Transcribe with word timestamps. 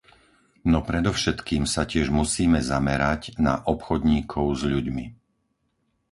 No 0.73 0.79
predovšetkým 0.89 1.63
sa 1.73 1.83
tiež 1.91 2.07
musíme 2.19 2.57
zamerať 2.71 3.21
na 3.47 3.53
obchodníkov 3.73 4.45
s 4.65 4.65
ľuďmi. 4.71 5.05